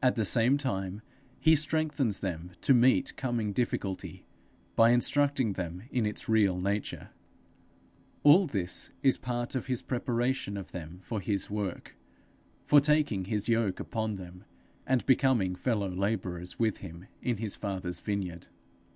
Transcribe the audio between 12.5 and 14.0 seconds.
for taking his yoke